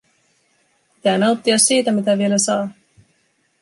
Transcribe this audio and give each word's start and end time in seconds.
Pitää 0.95 1.17
nauttia 1.17 1.57
siitä, 1.57 1.91
mitä 1.91 2.17
vielä 2.17 2.37
saa. 2.37 2.69